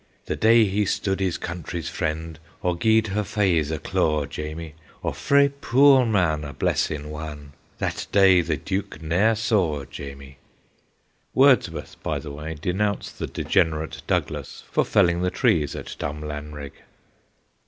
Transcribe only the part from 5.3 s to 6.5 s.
puir man